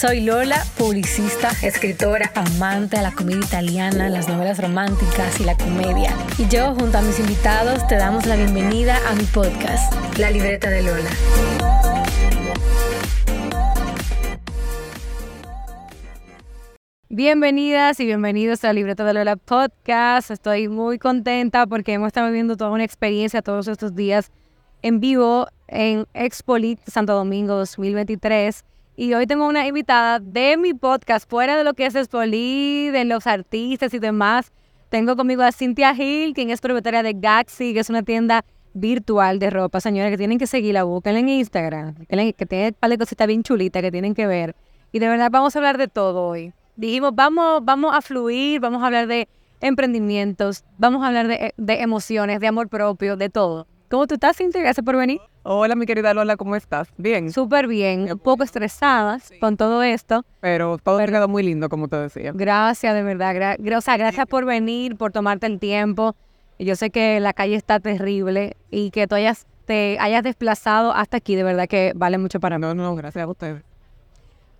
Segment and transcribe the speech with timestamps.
[0.00, 6.16] Soy Lola, publicista, escritora, amante de la comedia italiana, las novelas románticas y la comedia.
[6.38, 10.70] Y yo, junto a mis invitados, te damos la bienvenida a mi podcast, La Libreta
[10.70, 11.10] de Lola.
[17.10, 20.30] Bienvenidas y bienvenidos a la Libreta de Lola Podcast.
[20.30, 24.30] Estoy muy contenta porque hemos estado viviendo toda una experiencia todos estos días
[24.80, 28.64] en vivo en Expolit Santo Domingo 2023
[28.96, 33.04] y hoy tengo una invitada de mi podcast, fuera de lo que es Spoli, de
[33.04, 34.52] los artistas y demás.
[34.88, 39.38] Tengo conmigo a Cintia Hill, quien es propietaria de Gaxi, que es una tienda virtual
[39.38, 39.80] de ropa.
[39.80, 43.42] Señores, que tienen que seguirla, búsquenla en Instagram, que tiene un par de cositas bien
[43.42, 44.54] chulitas que tienen que ver.
[44.92, 46.52] Y de verdad vamos a hablar de todo hoy.
[46.76, 49.28] Dijimos, vamos, vamos a fluir, vamos a hablar de
[49.60, 53.66] emprendimientos, vamos a hablar de, de emociones, de amor propio, de todo.
[53.88, 54.60] ¿Cómo tú estás, Cintia?
[54.60, 55.20] Gracias por venir.
[55.42, 56.88] Hola, mi querida Lola, ¿cómo estás?
[56.98, 57.32] Bien.
[57.32, 60.22] Súper bien, un poco estresada con todo esto.
[60.40, 62.32] Pero todo ha quedado muy lindo, como te decía.
[62.34, 63.56] Gracias, de verdad.
[63.58, 66.14] o sea, gracias por venir, por tomarte el tiempo.
[66.58, 71.16] Yo sé que la calle está terrible y que tú hayas, te hayas desplazado hasta
[71.16, 72.60] aquí, de verdad que vale mucho para mí.
[72.60, 73.62] No, no, gracias a ustedes.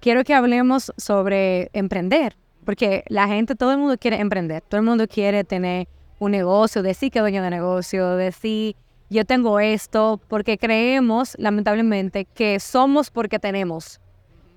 [0.01, 4.87] Quiero que hablemos sobre emprender, porque la gente, todo el mundo quiere emprender, todo el
[4.87, 8.77] mundo quiere tener un negocio, decir que es dueño de negocio, decir
[9.11, 14.01] yo tengo esto, porque creemos, lamentablemente, que somos porque tenemos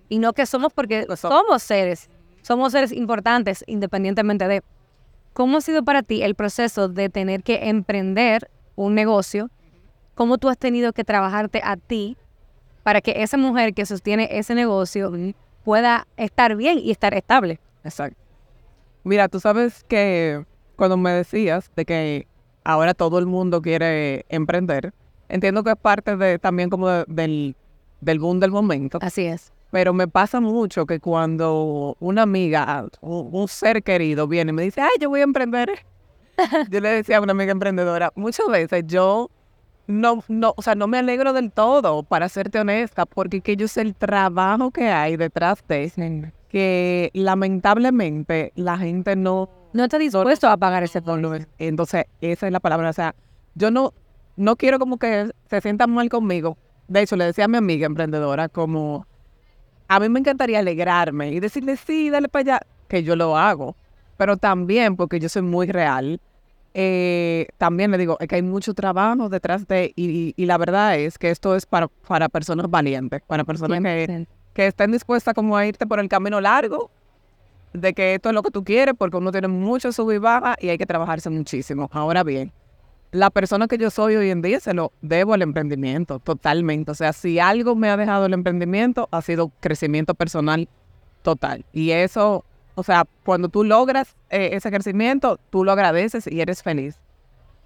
[0.10, 2.10] y no que somos porque somos seres.
[2.44, 4.62] Somos seres importantes independientemente de
[5.34, 9.50] cómo ha sido para ti el proceso de tener que emprender un negocio,
[10.14, 12.16] cómo tú has tenido que trabajarte a ti
[12.84, 15.12] para que esa mujer que sostiene ese negocio
[15.64, 17.60] pueda estar bien y estar estable.
[17.84, 18.20] Exacto.
[19.04, 20.46] Mira, tú sabes que
[20.76, 22.28] cuando me decías de que
[22.64, 24.94] ahora todo el mundo quiere emprender.
[25.30, 27.56] Entiendo que es parte de también como del,
[28.02, 29.00] del boom del momento.
[29.02, 29.52] Así es.
[29.72, 34.82] Pero me pasa mucho que cuando una amiga, un, ser querido viene y me dice,
[34.82, 35.72] ay, yo voy a emprender.
[36.70, 39.32] yo le decía a una amiga emprendedora, muchas veces yo
[39.88, 43.68] no, no, o sea, no me alegro del todo, para serte honesta, porque que yo
[43.68, 46.02] sé el trabajo que hay detrás de eso,
[46.50, 51.36] que lamentablemente la gente no no está dispuesto a pagar ese fondo.
[51.58, 52.90] Entonces, esa es la palabra.
[52.90, 53.16] O sea,
[53.56, 53.94] yo no,
[54.36, 56.58] no quiero como que se sientan mal conmigo.
[56.88, 59.08] De hecho, le decía a mi amiga emprendedora como,
[59.88, 63.76] a mí me encantaría alegrarme y decirle, sí, dale para allá, que yo lo hago.
[64.18, 66.22] Pero también, porque yo soy muy real,
[66.76, 70.98] eh, también le digo, es que hay mucho trabajo detrás de, y, y, la verdad
[70.98, 75.56] es que esto es para, para personas valientes, para personas que, que estén dispuestas como
[75.56, 76.90] a irte por el camino largo
[77.74, 80.56] de que esto es lo que tú quieres porque uno tiene mucho sub y baja
[80.60, 81.90] y hay que trabajarse muchísimo.
[81.92, 82.52] Ahora bien,
[83.12, 86.92] la persona que yo soy hoy en día se lo debo al emprendimiento, totalmente.
[86.92, 90.68] O sea, si algo me ha dejado el emprendimiento, ha sido crecimiento personal
[91.22, 91.66] total.
[91.72, 92.44] Y eso,
[92.76, 97.00] o sea, cuando tú logras eh, ese crecimiento, tú lo agradeces y eres feliz.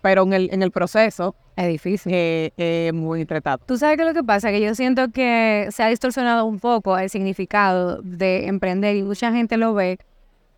[0.02, 1.36] Pero en el, en el proceso...
[1.56, 2.14] Es difícil.
[2.14, 3.60] Es eh, muy tratado.
[3.66, 6.98] Tú sabes que lo que pasa, que yo siento que se ha distorsionado un poco
[6.98, 9.98] el significado de emprender y mucha gente lo ve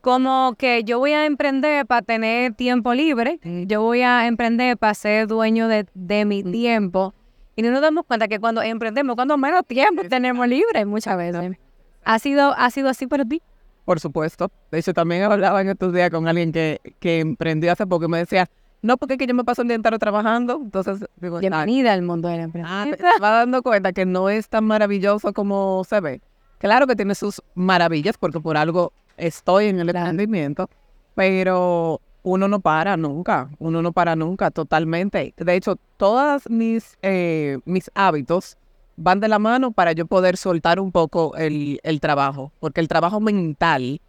[0.02, 4.94] como que yo voy a emprender para tener tiempo libre, yo voy a emprender para
[4.94, 7.14] ser dueño de, de mi tiempo.
[7.56, 11.58] Y no nos damos cuenta que cuando emprendemos, cuando menos tiempo tenemos libre muchas veces.
[12.06, 13.42] ¿Ha sido, ¿Ha sido así para ti?
[13.84, 14.50] Por supuesto.
[14.72, 18.08] De hecho, también hablaba en estos días con alguien que, que emprendió hace poco y
[18.08, 18.50] me decía,
[18.82, 20.60] no, porque es que yo me paso el día entero trabajando.
[20.64, 22.68] Entonces, digo, bienvenida al mundo de la empresa.
[22.70, 26.22] Ah, te va dando cuenta que no es tan maravilloso como se ve.
[26.60, 30.70] Claro que tiene sus maravillas, porque por algo estoy en el emprendimiento,
[31.16, 35.34] pero uno no para nunca, uno no para nunca totalmente.
[35.38, 38.58] De hecho, todos mis, eh, mis hábitos
[38.96, 42.88] van de la mano para yo poder soltar un poco el, el trabajo, porque el
[42.88, 44.02] trabajo mental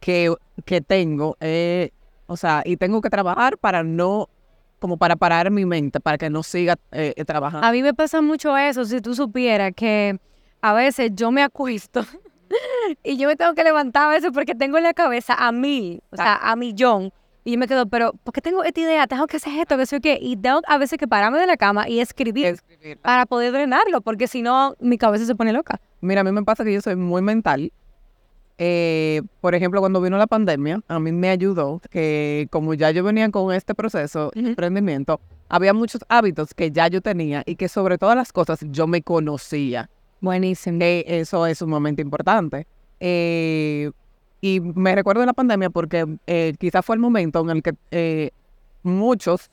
[0.00, 0.34] que,
[0.66, 1.90] que tengo es
[2.26, 4.28] o sea, y tengo que trabajar para no,
[4.78, 7.66] como para parar mi mente, para que no siga eh, eh, trabajando.
[7.66, 10.18] A mí me pasa mucho eso, si tú supieras que
[10.60, 12.04] a veces yo me acuesto
[13.02, 16.00] y yo me tengo que levantar a veces porque tengo en la cabeza a mí,
[16.10, 17.12] o sea, a millón.
[17.46, 19.06] Y yo me quedo, pero ¿por qué tengo esta idea?
[19.06, 20.18] Tengo que hacer esto, que sé qué.
[20.18, 22.56] Y tengo a veces que pararme de la cama y escribir,
[23.02, 25.78] para poder drenarlo, porque si no, mi cabeza se pone loca.
[26.00, 27.70] Mira, a mí me pasa que yo soy muy mental
[28.58, 33.02] Eh, por ejemplo, cuando vino la pandemia, a mí me ayudó que como ya yo
[33.02, 37.68] venía con este proceso de emprendimiento, había muchos hábitos que ya yo tenía y que
[37.68, 39.90] sobre todas las cosas yo me conocía.
[40.20, 40.78] Buenísimo.
[40.78, 42.66] Que eso es sumamente importante.
[43.00, 43.90] Eh,
[44.40, 47.74] y me recuerdo de la pandemia porque eh, quizás fue el momento en el que
[47.90, 48.30] eh,
[48.82, 49.50] muchos,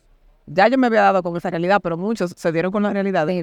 [0.47, 3.25] ya yo me había dado con esa realidad, pero muchos se dieron con la realidad
[3.25, 3.41] de,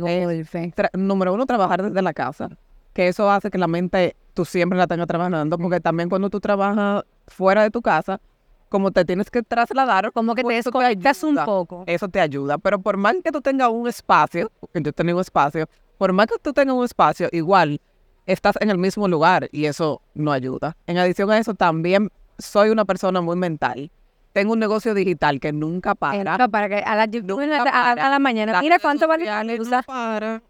[0.93, 2.51] número uno, trabajar desde la casa,
[2.99, 6.41] que eso hace que la mente tú siempre la tengas trabajando, porque también cuando tú
[6.41, 8.21] trabajas fuera de tu casa,
[8.69, 11.85] como te tienes que trasladar, Como que te pues eso desconectas un poco.
[11.87, 15.21] Eso te ayuda, pero por más que tú tengas un espacio, porque yo tenía un
[15.21, 17.81] espacio, por más que tú tengas un espacio, igual
[18.27, 20.77] estás en el mismo lugar y eso no ayuda.
[20.89, 23.93] En adición a eso, también soy una persona muy mental.
[24.33, 26.33] Tengo un negocio digital que nunca para.
[26.33, 28.07] Nunca para que a la, Nunca a, para.
[28.07, 28.53] a la mañana.
[28.53, 29.25] Las Mira cuánto vale.
[29.25, 30.43] No para.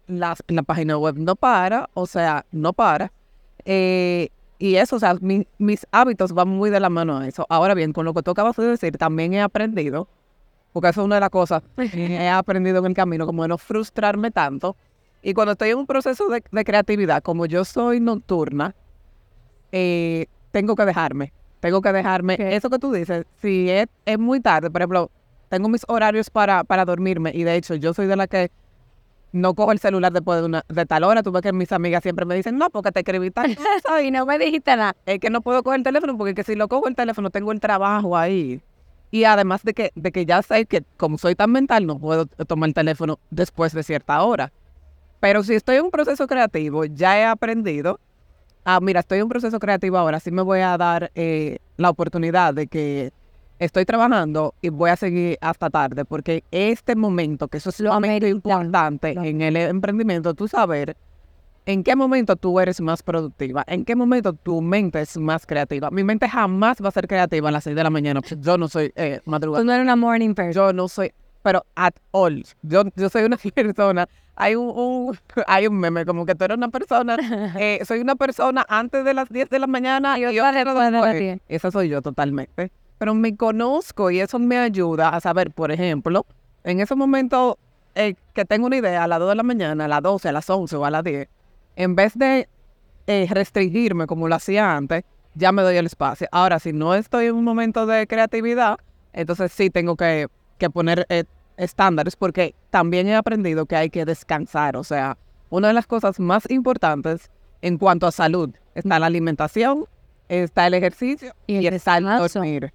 [0.47, 1.89] La página web no para.
[1.93, 3.11] O sea, no para.
[3.65, 4.29] Eh,
[4.59, 7.45] y eso, o sea, mi- mis hábitos van muy de la mano a eso.
[7.49, 10.07] Ahora bien, con lo que tú acabas de decir, también he aprendido,
[10.73, 13.47] porque eso es una de las cosas que he aprendido en el camino, como de
[13.49, 14.75] no frustrarme tanto.
[15.21, 18.75] Y cuando estoy en un proceso de, de creatividad, como yo soy nocturna,
[19.71, 21.31] eh, tengo que dejarme.
[21.59, 22.37] Tengo que dejarme.
[22.39, 25.11] Eso que tú dices, si es, es muy tarde, por ejemplo,
[25.49, 28.51] tengo mis horarios para, para dormirme y de hecho yo soy de la que
[29.31, 31.23] no cojo el celular después de, una, de tal hora.
[31.23, 34.11] Tú ves que mis amigas siempre me dicen, no, porque te escribí tal cosa Y
[34.11, 34.95] no me dijiste nada.
[35.05, 37.51] es que no puedo coger el teléfono porque que si lo cojo el teléfono tengo
[37.51, 38.61] el trabajo ahí.
[39.11, 42.25] Y además de que, de que ya sé que como soy tan mental no puedo
[42.25, 44.51] tomar el teléfono después de cierta hora.
[45.19, 47.99] Pero si estoy en un proceso creativo, ya he aprendido.
[48.65, 51.89] Ah, mira, estoy en un proceso creativo ahora, sí me voy a dar eh, la
[51.89, 53.11] oportunidad de que
[53.57, 57.93] estoy trabajando y voy a seguir hasta tarde, porque este momento, que eso es Lo
[57.93, 60.95] amerita, importante en el emprendimiento, tú saber
[61.65, 65.91] en qué momento tú eres más productiva, en qué momento tu mente es más creativa.
[65.91, 68.57] Mi mente jamás va a ser creativa a las 6 de la mañana, porque yo
[68.57, 69.63] no soy eh, Tú madrugada.
[69.63, 70.53] no eres una morning person.
[70.53, 71.11] Yo no soy,
[71.49, 72.43] pero at all.
[72.61, 74.07] Yo, yo soy una persona.
[74.35, 75.17] Hay un, un-
[75.47, 77.17] hay un meme como que tú eres una persona.
[77.57, 80.63] eh, soy una persona antes de las 10 de la mañana Y y, otra otra
[80.63, 81.19] después de las después.
[81.19, 81.39] 10.
[81.47, 82.71] Esa soy yo totalmente.
[82.99, 86.27] Pero me conozco y eso me ayuda a saber, por ejemplo,
[86.63, 87.55] en esos momentos
[87.95, 90.31] eh, que tengo una idea a las 2 de la mañana, a las 12, a
[90.31, 91.27] las 11 o a las 10,
[91.77, 92.47] en vez de
[93.07, 95.03] eh, restringirme como lo hacía antes,
[95.33, 96.27] ya me doy el espacio.
[96.31, 98.77] Ahora, si no estoy en un momento de creatividad,
[99.13, 100.27] entonces sí tengo que,
[100.59, 101.23] que poner eh,
[101.59, 104.77] estándares porque también he aprendido que hay que descansar.
[104.77, 105.17] O sea,
[105.49, 107.29] una de las cosas más importantes
[107.61, 109.85] en cuanto a salud está la alimentación,
[110.29, 112.73] está el ejercicio Y el y, está el dormir.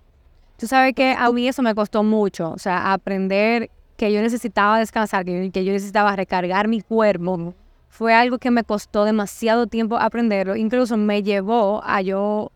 [0.58, 4.78] Tú sabes que a mí eso me costó mucho, o sea, aprender que yo necesitaba
[4.78, 7.54] descansar, que que yo necesitaba recargar mi cuerpo,
[7.88, 12.52] fue algo que me costó demasiado tiempo aprenderlo, incluso me llevó a yo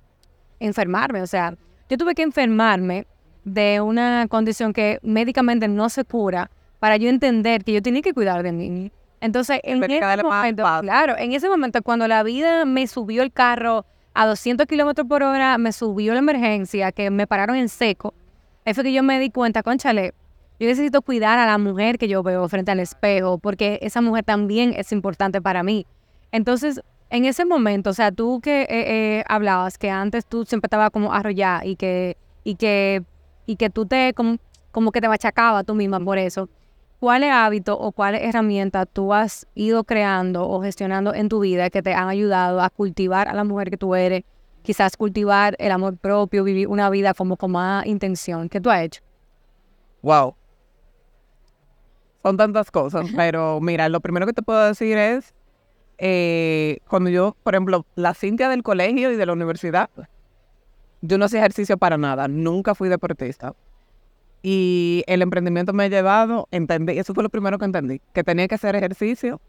[0.60, 1.54] enfermarme, o sea,
[1.88, 3.06] yo tuve que enfermarme
[3.48, 8.14] de una condición que médicamente no se cura para yo entender que yo tenía que
[8.14, 8.92] cuidar de mí.
[9.20, 13.84] Entonces, en ese momento, claro, en ese momento cuando la vida me subió el carro
[14.14, 18.14] a 200 kilómetros por hora, me subió la emergencia, que me pararon en seco,
[18.64, 20.14] ahí fue que yo me di cuenta, conchale,
[20.60, 24.24] yo necesito cuidar a la mujer que yo veo frente al espejo, porque esa mujer
[24.24, 25.86] también es importante para mí.
[26.32, 26.80] Entonces,
[27.10, 30.90] en ese momento, o sea, tú que eh, eh, hablabas que antes tú siempre estabas
[30.90, 33.04] como arrollada y que, y que,
[33.48, 34.36] y que tú te, como,
[34.70, 36.50] como que te machacabas tú misma por eso.
[37.00, 41.80] ¿Cuáles hábitos o cuáles herramientas tú has ido creando o gestionando en tu vida que
[41.80, 44.24] te han ayudado a cultivar a la mujer que tú eres?
[44.62, 48.50] Quizás cultivar el amor propio, vivir una vida como con más intención.
[48.50, 49.00] ¿Qué tú has hecho?
[50.02, 50.34] Wow.
[52.22, 55.32] Son tantas cosas, pero mira, lo primero que te puedo decir es,
[55.96, 59.88] eh, cuando yo, por ejemplo, la Cintia del colegio y de la universidad,
[61.00, 63.54] yo no hacía ejercicio para nada, nunca fui deportista.
[64.42, 68.46] Y el emprendimiento me ha llevado, entendí, eso fue lo primero que entendí, que tenía
[68.48, 69.40] que hacer ejercicio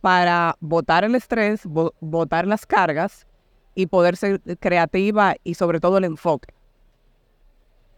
[0.00, 3.26] para botar el estrés, bo- botar las cargas
[3.74, 6.52] y poder ser creativa y sobre todo el enfoque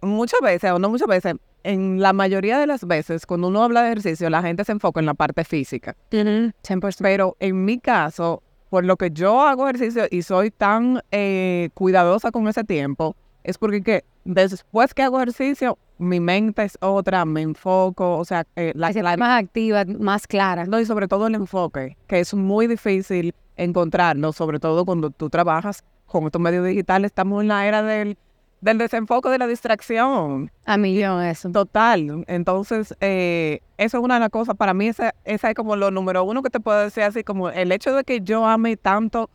[0.02, 3.82] muchas veces, o no muchas veces, en la mayoría de las veces, cuando uno habla
[3.82, 5.96] de ejercicio, la gente se enfoca en la parte física.
[6.62, 6.98] 100%.
[7.02, 8.42] Pero en mi caso,
[8.76, 13.56] por lo que yo hago ejercicio y soy tan eh, cuidadosa con ese tiempo, es
[13.56, 18.72] porque que después que hago ejercicio, mi mente es otra, me enfoco, o sea, eh,
[18.76, 20.66] la, la- más activa, más clara.
[20.66, 25.30] no, y sobre todo el enfoque, que es muy difícil encontrarlo, sobre todo cuando tú
[25.30, 28.18] trabajas con estos medios digitales, estamos en la era del,
[28.66, 30.50] del desenfoque, de la distracción.
[30.66, 31.50] A millón eso.
[31.50, 32.24] Total.
[32.26, 34.54] Entonces, eh, eso es una de las cosas.
[34.56, 37.48] Para mí, esa, esa es como lo número uno que te puedo decir, así como
[37.48, 39.30] el hecho de que yo ame tanto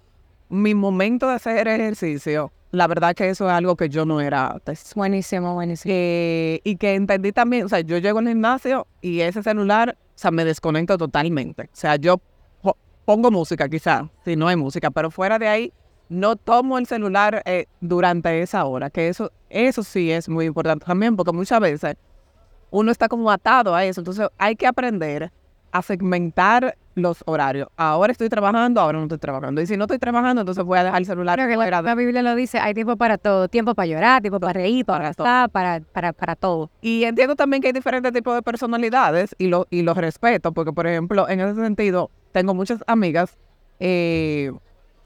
[0.50, 4.48] mi momento de hacer ejercicio, la verdad que eso es algo que yo no era
[4.48, 4.94] antes.
[4.96, 5.94] Buenísimo, buenísimo.
[5.94, 10.32] Y que entendí también, o sea, yo llego al gimnasio y ese celular, o sea,
[10.32, 11.64] me desconecto totalmente.
[11.64, 12.18] O sea, yo
[12.62, 15.74] po- pongo música quizá, si no hay música, pero fuera de ahí,
[16.12, 20.86] no tomo el celular eh, durante esa hora, que eso, eso sí es muy importante
[20.86, 21.96] también, porque muchas veces
[22.70, 25.32] uno está como atado a eso, entonces hay que aprender
[25.72, 27.70] a segmentar los horarios.
[27.78, 29.62] Ahora estoy trabajando, ahora no estoy trabajando.
[29.62, 32.22] Y si no estoy trabajando, entonces voy a dejar el celular que la, la Biblia
[32.22, 35.80] lo dice, hay tiempo para todo, tiempo para llorar, tiempo para reír, para gastar, para,
[35.80, 36.70] para, para todo.
[36.82, 40.74] Y entiendo también que hay diferentes tipos de personalidades y, lo, y los respeto, porque
[40.74, 43.38] por ejemplo, en ese sentido, tengo muchas amigas
[43.80, 44.52] eh,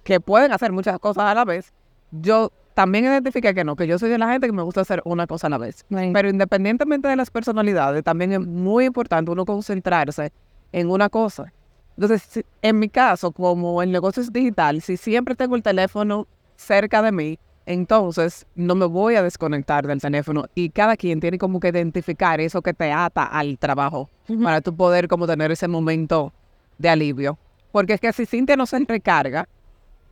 [0.06, 1.74] que pueden hacer muchas cosas a la vez.
[2.12, 5.02] Yo también identifiqué que no, que yo soy de la gente que me gusta hacer
[5.04, 5.84] una cosa a la vez.
[5.90, 10.32] Pero independientemente de las personalidades, también es muy importante uno concentrarse
[10.72, 11.52] en una cosa.
[11.98, 17.02] Entonces, en mi caso, como el negocio es digital, si siempre tengo el teléfono cerca
[17.02, 21.60] de mí, entonces no me voy a desconectar del teléfono y cada quien tiene como
[21.60, 24.12] que identificar eso que te ata al trabajo
[24.44, 26.32] para tú poder como tener ese momento
[26.78, 27.40] de alivio.
[27.72, 29.48] Porque es que si Cintia no se recarga,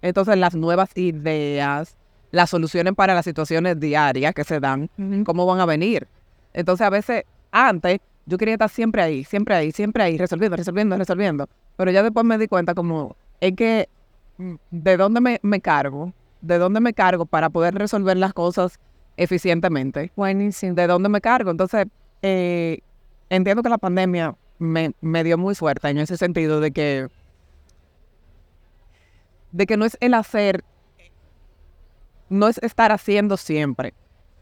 [0.03, 1.95] entonces las nuevas ideas,
[2.31, 4.89] las soluciones para las situaciones diarias que se dan,
[5.25, 6.07] ¿cómo van a venir?
[6.53, 10.97] Entonces a veces, antes, yo quería estar siempre ahí, siempre ahí, siempre ahí, resolviendo, resolviendo,
[10.97, 11.49] resolviendo.
[11.77, 13.87] Pero ya después me di cuenta como, es que,
[14.37, 16.11] mm, ¿de dónde me, me cargo?
[16.41, 18.79] ¿De dónde me cargo para poder resolver las cosas
[19.15, 20.11] eficientemente?
[20.17, 20.73] Buenísimo.
[20.75, 21.49] ¿De dónde me cargo?
[21.49, 21.85] Entonces,
[22.21, 22.79] eh,
[23.29, 27.07] entiendo que la pandemia me, me dio muy suerte en ese sentido de que,
[29.53, 30.65] de que no es el hacer,
[32.29, 33.93] no es estar haciendo siempre.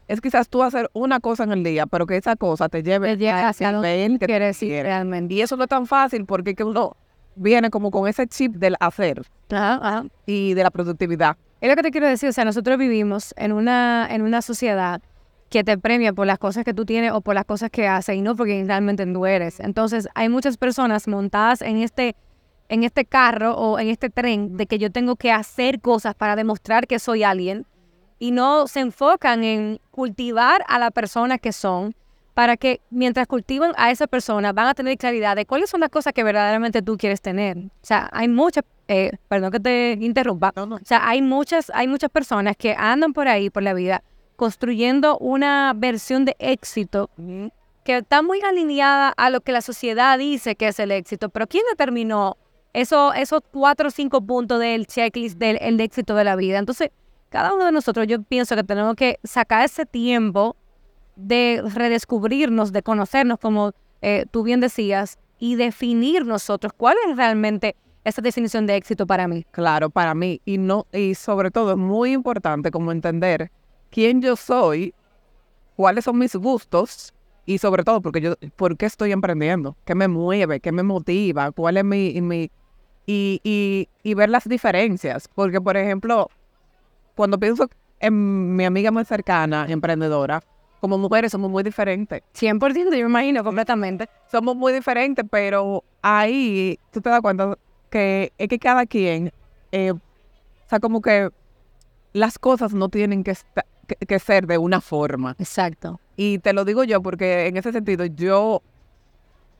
[0.08, 3.16] Es quizás tú hacer una cosa en el día, pero que esa cosa te lleve
[3.16, 4.84] Te a hacia nivel que quieres ir quieres.
[4.84, 5.34] realmente.
[5.34, 6.96] Y eso no es tan fácil porque que uno
[7.36, 10.04] viene como con ese chip del hacer Ajá, ajá.
[10.26, 11.36] y de la productividad.
[11.60, 15.00] Es lo que te quiero decir, o sea, nosotros vivimos en una, en una sociedad
[15.48, 18.16] que te premia por las cosas que tú tienes o por las cosas que haces
[18.16, 19.60] y no porque realmente tú eres.
[19.60, 22.16] Entonces, hay muchas personas montadas en este,
[22.72, 26.36] en este carro o en este tren de que yo tengo que hacer cosas para
[26.36, 27.66] demostrar que soy alguien
[28.18, 31.94] y no se enfocan en cultivar a la persona que son
[32.32, 35.90] para que mientras cultivan a esa persona van a tener claridad de cuáles son las
[35.90, 37.58] cosas que verdaderamente tú quieres tener.
[37.58, 40.76] O sea, hay muchas, eh, perdón que te interrumpa, No, no.
[40.76, 44.02] o sea, hay muchas, hay muchas personas que andan por ahí, por la vida,
[44.36, 47.10] construyendo una versión de éxito
[47.84, 51.28] que está muy alineada a lo que la sociedad dice que es el éxito.
[51.28, 52.38] Pero ¿quién determinó
[52.72, 56.58] eso, esos cuatro o cinco puntos del checklist del el éxito de la vida?
[56.58, 56.90] Entonces,
[57.28, 60.56] cada uno de nosotros, yo pienso que tenemos que sacar ese tiempo
[61.16, 67.74] de redescubrirnos, de conocernos, como eh, tú bien decías, y definir nosotros cuál es realmente
[68.04, 69.44] esa definición de éxito para mí.
[69.50, 70.40] Claro, para mí.
[70.44, 73.50] Y no, y sobre todo es muy importante como entender
[73.90, 74.94] quién yo soy,
[75.76, 77.12] cuáles son mis gustos
[77.44, 81.50] y sobre todo porque yo, por qué estoy emprendiendo, qué me mueve, qué me motiva,
[81.52, 82.50] cuál es mi, mi
[83.06, 85.28] y, y, y ver las diferencias.
[85.28, 86.28] Porque, por ejemplo,
[87.14, 87.68] cuando pienso
[88.00, 90.42] en mi amiga más cercana, emprendedora,
[90.80, 92.22] como mujeres somos muy diferentes.
[92.34, 94.08] 100%, yo me imagino completamente.
[94.30, 97.56] Somos muy diferentes, pero ahí tú te das cuenta
[97.88, 99.32] que es que cada quien,
[99.70, 100.00] eh, o
[100.68, 101.30] sea, como que
[102.12, 103.36] las cosas no tienen que,
[103.86, 105.36] que, que ser de una forma.
[105.38, 106.00] Exacto.
[106.16, 108.62] Y te lo digo yo porque en ese sentido yo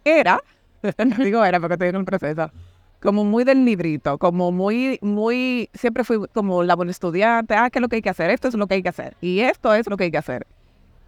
[0.05, 0.43] era,
[1.19, 2.51] digo era porque estoy en el proceso,
[3.03, 7.79] como muy del librito, como muy, muy, siempre fui como la buena estudiante, ah, ¿qué
[7.79, 8.31] es lo que hay que hacer?
[8.31, 9.17] Esto es lo que hay que hacer.
[9.21, 10.47] Y esto es lo que hay que hacer.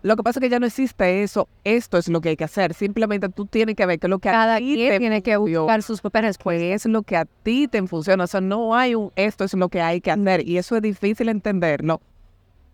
[0.03, 2.45] Lo que pasa es que ya no existe eso, esto es lo que hay que
[2.45, 2.75] hacer.
[2.75, 5.23] Simplemente tú tienes que ver qué es lo que Cada a ti quien te tiene
[5.23, 6.85] que buscar sus propias respuestas.
[6.85, 8.25] es lo que a ti te funciona.
[8.25, 10.47] O sea, no hay un esto es lo que hay que hacer.
[10.47, 12.03] Y eso es difícil entenderlo.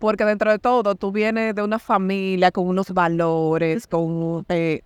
[0.00, 4.44] Porque dentro de todo, tú vienes de una familia con unos valores, con...
[4.48, 4.80] eh,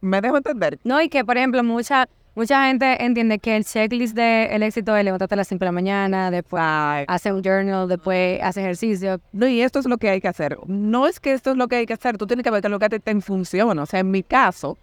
[0.00, 0.78] ¿Me dejo entender?
[0.84, 5.04] No, y que, por ejemplo, mucha, mucha gente entiende que el checklist del éxito es
[5.04, 6.62] levantarte a las 5 de la mañana, después
[7.08, 9.20] hace un journal, después hace ejercicio.
[9.32, 10.58] No, y esto es lo que hay que hacer.
[10.66, 12.68] No es que esto es lo que hay que hacer, tú tienes que ver qué
[12.68, 13.82] es lo que te funciona.
[13.82, 14.78] O sea, en mi caso,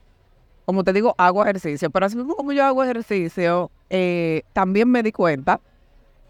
[0.65, 5.01] como te digo, hago ejercicio, pero así mismo como yo hago ejercicio, eh, también me
[5.01, 5.61] di cuenta,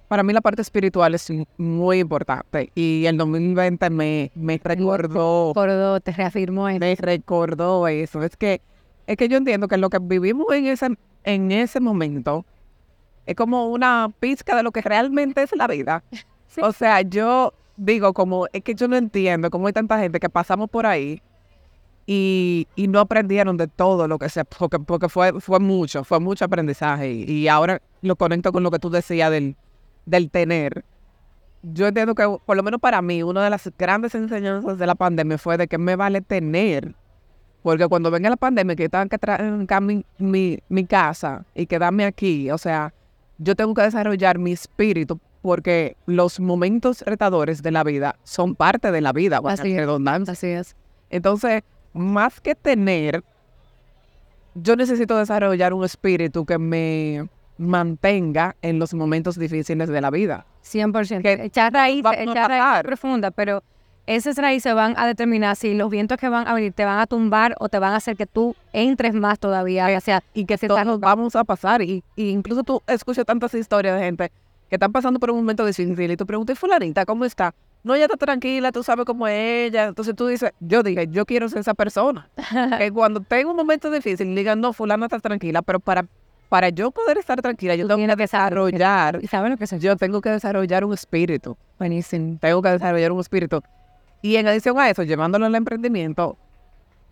[0.07, 2.71] para mí la parte espiritual es muy importante.
[2.75, 8.23] Y el 2020 me, me recordó, Por te reafirmó en me recordó eso.
[8.23, 8.61] Es que,
[9.07, 12.45] es que yo entiendo que lo que vivimos en ese, en ese momento
[13.25, 16.03] es como una pizca de lo que realmente es la vida.
[16.49, 16.61] Sí.
[16.63, 20.29] O sea, yo digo, como es que yo no entiendo cómo hay tanta gente que
[20.29, 21.21] pasamos por ahí
[22.05, 26.21] y, y no aprendieron de todo lo que se, porque, porque fue, fue mucho, fue
[26.21, 27.11] mucho aprendizaje.
[27.11, 29.57] Y, y ahora lo conecto con lo que tú decías del,
[30.05, 30.85] del tener,
[31.63, 34.95] yo entiendo que, por lo menos para mí, una de las grandes enseñanzas de la
[34.95, 36.95] pandemia fue de que me vale tener.
[37.63, 39.43] Porque cuando venga la pandemia, que tengan que traer
[39.81, 42.93] mi, mi, mi casa y quedarme aquí, o sea,
[43.37, 48.91] yo tengo que desarrollar mi espíritu porque los momentos retadores de la vida son parte
[48.91, 49.77] de la vida, Así es.
[49.77, 50.33] redundancia.
[50.33, 50.75] Así es.
[51.09, 53.23] Entonces, más que tener,
[54.55, 60.45] yo necesito desarrollar un espíritu que me mantenga en los momentos difíciles de la vida.
[60.63, 61.21] 100%.
[61.21, 63.63] Que echar raíz, echar raíz profunda, pero
[64.07, 67.05] esas raíces van a determinar si los vientos que van a venir te van a
[67.07, 69.87] tumbar o te van a hacer que tú entres más todavía
[70.33, 71.81] y que se todos está- vamos a pasar.
[71.81, 74.31] Y, y incluso tú escuchas tantas historias de gente
[74.69, 77.53] que están pasando por un momento difícil y tú preguntas, "¿Y fulanita, ¿cómo está?
[77.83, 79.85] No, ella está tranquila, tú sabes cómo es ella.
[79.85, 82.27] Entonces tú dices, yo dije, yo quiero ser esa persona.
[82.79, 86.05] que cuando tengo un momento difícil, digan, no, fulana está tranquila, pero para,
[86.49, 89.81] para yo poder estar tranquila, yo tengo que desarrollar, ¿Y sabes lo que es eso?
[89.81, 91.55] yo tengo que desarrollar un espíritu.
[91.77, 92.37] Buenísimo.
[92.41, 93.61] Tengo que desarrollar un espíritu.
[94.21, 96.37] Y en adición a eso, llevándolo al emprendimiento,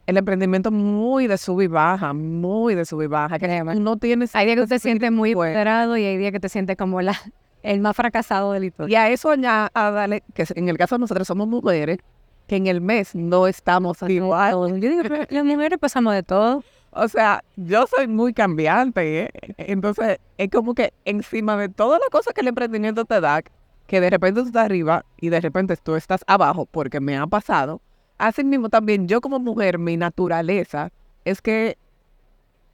[0.07, 3.39] el emprendimiento muy de sub y baja, muy de sub y baja.
[3.39, 3.75] Créeme.
[3.75, 6.77] No tienes Hay días que te sientes muy empoderado y hay días que te sientes
[6.77, 7.15] como la,
[7.63, 8.93] el más fracasado del historia.
[8.93, 12.00] Y a eso añádale, que en el caso de nosotros somos mujeres,
[12.47, 14.79] que en el mes no estamos igual.
[14.79, 16.63] Yo digo, las mujeres pasamos de todo.
[16.91, 19.29] O sea, yo soy muy cambiante, ¿eh?
[19.57, 23.41] Entonces, es como que encima de todas las cosas que el emprendimiento te da,
[23.88, 27.27] que de repente tú estás arriba y de repente tú estás abajo, porque me ha
[27.27, 27.82] pasado.
[28.18, 30.92] Así mismo también, yo como mujer, mi naturaleza
[31.25, 31.77] es que,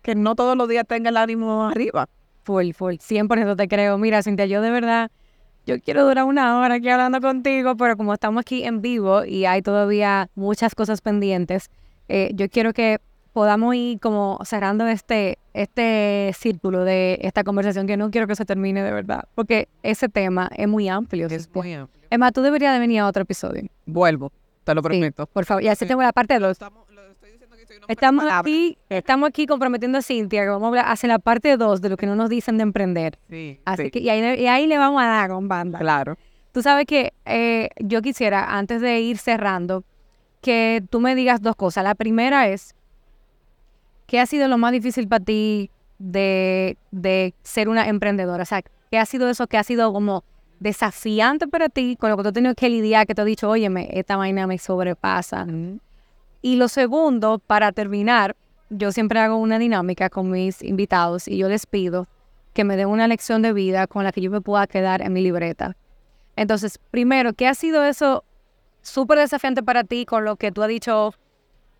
[0.01, 2.07] que no todos los días tenga el ánimo arriba.
[2.43, 2.95] Full, full.
[2.95, 3.97] 100% te creo.
[3.97, 5.11] Mira, Cintia, yo de verdad,
[5.65, 9.45] yo quiero durar una hora aquí hablando contigo, pero como estamos aquí en vivo y
[9.45, 11.69] hay todavía muchas cosas pendientes,
[12.07, 12.99] eh, yo quiero que
[13.33, 18.45] podamos ir como cerrando este, este círculo de esta conversación que no quiero que se
[18.45, 21.27] termine de verdad, porque ese tema es muy amplio.
[21.29, 23.63] Es más, tú deberías de venir a otro episodio.
[23.85, 24.31] Vuelvo,
[24.63, 25.25] te lo Sí, prometo.
[25.27, 25.63] por favor.
[25.63, 26.57] Y así tengo la parte de los
[27.87, 31.81] Estamos aquí, estamos aquí comprometiendo a Cintia que vamos a hablar hacia la parte 2
[31.81, 33.17] de lo que no nos dicen de emprender.
[33.29, 35.79] Sí, Así sí, que, y ahí, le- y ahí le vamos a dar con banda.
[35.79, 36.17] claro.
[36.51, 39.85] Tú sabes que eh, yo quisiera, antes de ir cerrando,
[40.41, 41.83] que tú me digas dos cosas.
[41.85, 42.75] La primera es,
[44.11, 48.43] ¿qué ha sido lo más difícil para ti de, de ser una emprendedora?
[48.43, 50.25] O sea, ¿qué ha sido eso que ha sido como
[50.59, 53.49] desafiante para ti con lo que tú has tenido que lidiar, que te has dicho,
[53.49, 55.47] óyeme, esta vaina me sobrepasa?
[56.41, 58.35] Y lo segundo, para terminar,
[58.69, 62.05] yo siempre hago una dinámica con mis invitados y yo les pido
[62.53, 65.13] que me den una lección de vida con la que yo me pueda quedar en
[65.13, 65.77] mi libreta.
[66.35, 68.25] Entonces, primero, ¿qué ha sido eso
[68.81, 71.13] súper desafiante para ti con lo que tú has dicho,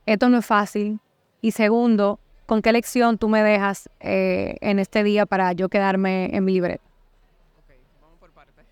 [0.05, 1.01] esto no es fácil?
[1.41, 6.35] Y segundo, ¿con qué lección tú me dejas eh, en este día para yo quedarme
[6.35, 6.83] en mi libreta?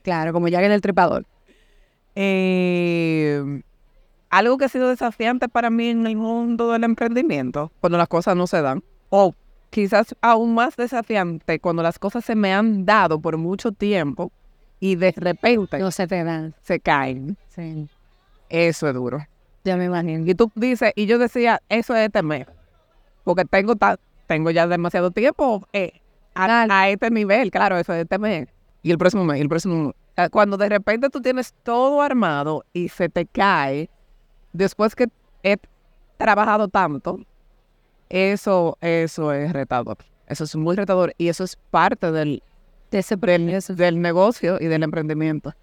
[0.01, 1.25] Claro, como ya que el trepador.
[2.15, 3.61] Eh,
[4.29, 8.35] algo que ha sido desafiante para mí en el mundo del emprendimiento, cuando las cosas
[8.35, 9.33] no se dan, o
[9.69, 14.31] quizás aún más desafiante cuando las cosas se me han dado por mucho tiempo
[14.79, 16.53] y de repente No se te dan.
[16.61, 17.37] se caen.
[17.49, 17.87] Sí,
[18.49, 19.25] Eso es duro.
[19.63, 20.29] ya me imagino.
[20.29, 22.47] Y tú dices, y yo decía, eso es mes,
[23.23, 26.01] porque tengo, ta- tengo ya demasiado tiempo eh,
[26.35, 28.47] a, este nivel, claro, eso es este mes.
[28.81, 30.29] Y el próximo mes, el próximo mes.
[30.31, 33.89] Cuando de repente tú tienes todo armado y se te cae,
[34.51, 35.07] después que
[35.43, 35.57] he
[36.17, 37.19] trabajado tanto,
[38.09, 39.97] eso, eso es retador.
[40.27, 42.43] Eso es muy retador y eso es parte del,
[42.91, 45.53] De ese del negocio y del emprendimiento.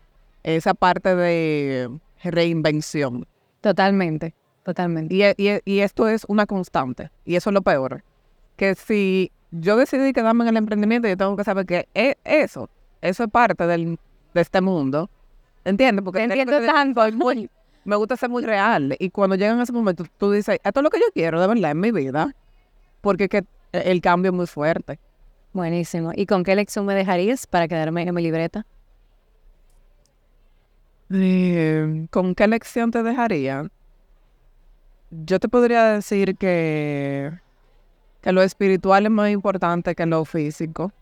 [0.42, 1.90] Esa parte de
[2.22, 3.26] reinvención.
[3.60, 4.34] Totalmente,
[4.66, 5.14] totalmente.
[5.14, 7.10] Y, y y esto es una constante.
[7.24, 8.02] Y eso es lo peor.
[8.56, 12.68] Que si yo decidí quedarme en el emprendimiento, yo tengo que saber que e- eso,
[13.00, 13.98] eso es parte del,
[14.34, 15.08] de este mundo.
[15.64, 16.04] ¿Entiendes?
[16.04, 17.00] Porque entiendo que- tanto.
[17.12, 17.48] muy-
[17.84, 18.96] me gusta ser muy real.
[18.98, 21.46] Y cuando llegan a ese momento, tú dices, esto es lo que yo quiero de
[21.46, 22.34] verdad en mi vida.
[23.00, 24.98] Porque es que el cambio es muy fuerte.
[25.52, 26.10] Buenísimo.
[26.14, 28.66] ¿Y con qué lección me dejarías para quedarme en mi libreta?
[31.10, 33.68] Eh, ¿Con qué lección te dejaría?
[35.24, 37.32] Yo te podría decir que,
[38.20, 40.92] que lo espiritual es más importante que lo físico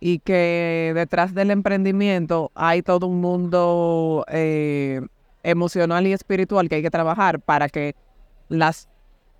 [0.00, 5.00] y que detrás del emprendimiento hay todo un mundo eh,
[5.44, 7.94] emocional y espiritual que hay que trabajar para que
[8.48, 8.88] las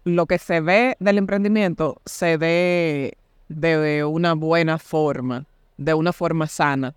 [0.05, 3.16] lo que se ve del emprendimiento se dé
[3.48, 6.94] de una buena forma, de una forma sana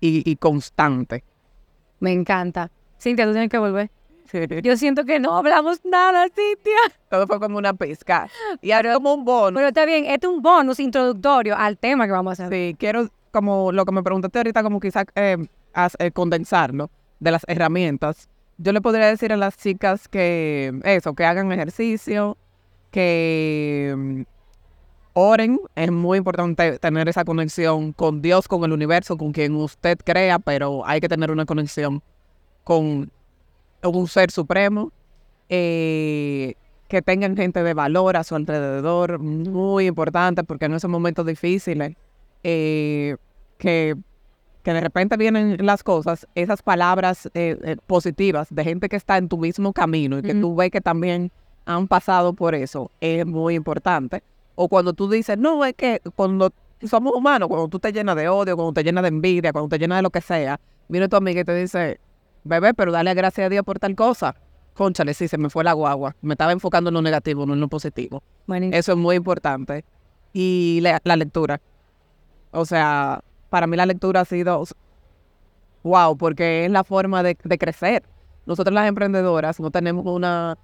[0.00, 1.24] y, y constante.
[2.00, 2.70] Me encanta.
[2.98, 3.90] Cintia, tú tienes que volver.
[4.62, 6.76] Yo siento que no hablamos nada, Cintia.
[7.10, 8.28] Todo fue como una pizca.
[8.60, 9.56] Y ahora como un bono.
[9.56, 12.52] Pero está bien, este es un bonus introductorio al tema que vamos a hacer.
[12.52, 15.36] Sí, quiero, como lo que me preguntaste ahorita, como quizás eh,
[15.98, 21.24] eh, condensarlo de las herramientas, yo le podría decir a las chicas que eso, que
[21.24, 22.36] hagan ejercicio,
[22.90, 24.22] que mm,
[25.14, 25.60] oren.
[25.74, 30.38] Es muy importante tener esa conexión con Dios, con el universo, con quien usted crea,
[30.38, 32.02] pero hay que tener una conexión
[32.64, 33.10] con
[33.82, 34.92] un ser supremo.
[35.48, 36.54] Eh,
[36.88, 41.94] que tengan gente de valor a su alrededor, muy importante, porque en esos momentos difíciles,
[42.42, 43.16] eh,
[43.58, 43.94] que,
[44.62, 49.18] que de repente vienen las cosas, esas palabras eh, eh, positivas de gente que está
[49.18, 51.30] en tu mismo camino y que tú ves que también
[51.66, 54.22] han pasado por eso, es muy importante.
[54.54, 58.28] O cuando tú dices, no, es que cuando somos humanos, cuando tú te llenas de
[58.28, 61.16] odio, cuando te llenas de envidia, cuando te llenas de lo que sea, viene tu
[61.16, 62.00] amiga y te dice,
[62.44, 64.34] bebé, pero dale gracias a Dios por tal cosa.
[64.74, 66.14] Conchale, sí, se me fue la guagua.
[66.22, 68.22] Me estaba enfocando en lo negativo, no en lo positivo.
[68.46, 69.84] Bueno, Eso es muy importante.
[70.32, 71.60] Y la, la lectura.
[72.52, 74.64] O sea, para mí la lectura ha sido
[75.82, 78.04] wow, porque es la forma de, de crecer.
[78.46, 80.56] Nosotros las emprendedoras no tenemos una...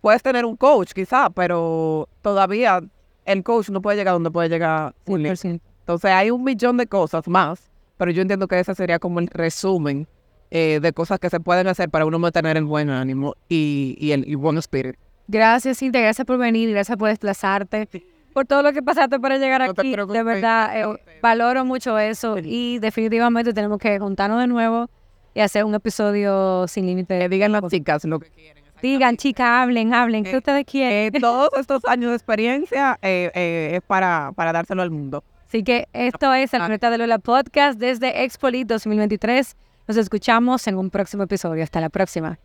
[0.00, 2.80] Puedes tener un coach quizá, pero todavía
[3.24, 5.36] el coach no puede llegar donde puede llegar un libro.
[5.36, 5.60] 100%.
[5.80, 9.28] Entonces hay un millón de cosas más, pero yo entiendo que ese sería como el
[9.28, 10.08] resumen
[10.54, 14.12] eh, de cosas que se pueden hacer para uno mantener el buen ánimo y, y
[14.12, 14.98] el y buen espíritu.
[15.26, 16.02] Gracias, Cintia.
[16.02, 16.70] Gracias por venir.
[16.70, 17.88] Gracias por desplazarte.
[18.34, 19.94] Por todo lo que pasaste para llegar No aquí.
[19.94, 22.36] De verdad, eh, valoro mucho eso.
[22.42, 24.90] Y definitivamente tenemos que juntarnos de nuevo
[25.34, 27.18] y hacer un episodio sin límite.
[27.18, 28.62] Que digan las chicas lo que quieren.
[28.82, 30.24] Digan, chicas, hablen, hablen.
[30.24, 31.14] ¿Qué Eh, ustedes quieren?
[31.14, 35.22] Eh, todos estos años de experiencia eh, eh, es para, para dárselo al mundo.
[35.46, 39.56] Así que esto es el Planeta de Lola Podcast desde Expolit 2023.
[39.88, 41.62] Nos escuchamos en un próximo episodio.
[41.62, 42.38] Hasta la próxima.